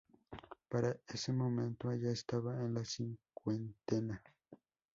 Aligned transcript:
Para 0.67 0.99
ese 1.13 1.31
momento, 1.31 1.91
ella 1.91 2.09
estaba 2.09 2.59
en 2.63 2.73
la 2.73 2.83
cincuentena. 2.83 4.19